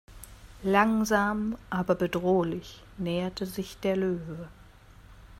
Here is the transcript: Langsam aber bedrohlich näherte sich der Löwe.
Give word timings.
Langsam 0.63 1.59
aber 1.69 1.93
bedrohlich 1.93 2.81
näherte 2.97 3.45
sich 3.45 3.77
der 3.81 3.97
Löwe. 3.97 4.47